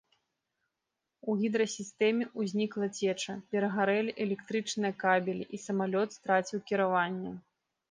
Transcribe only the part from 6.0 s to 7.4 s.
страціў кіраванне.